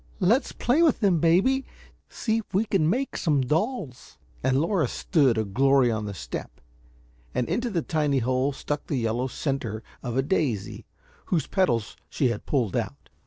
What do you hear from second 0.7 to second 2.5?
with them, baby; see